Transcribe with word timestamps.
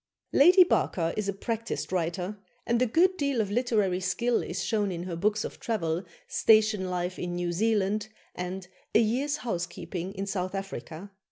"Lady 0.43 0.63
Barker 0.63 1.13
is 1.15 1.29
a 1.29 1.33
practised 1.33 1.91
writer, 1.91 2.39
and 2.65 2.81
a 2.81 2.87
good 2.87 3.17
deal 3.17 3.39
of 3.39 3.51
literary 3.51 3.99
skill 3.99 4.41
is 4.41 4.63
shown 4.63 4.91
in 4.91 5.03
her 5.03 5.15
books 5.15 5.43
of 5.43 5.59
travel, 5.59 6.03
"Station 6.27 6.89
Life 6.89 7.19
in 7.19 7.35
New 7.35 7.51
Zealand" 7.51 8.07
and 8.33 8.67
"A 8.95 8.99
Year's 8.99 9.37
Housekeeping 9.45 10.13
in 10.15 10.25
South 10.25 10.55
Africa." 10.55 11.11